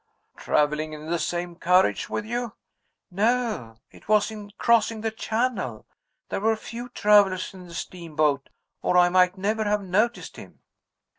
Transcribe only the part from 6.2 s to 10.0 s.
There were few travelers in the steamboat, or I might never have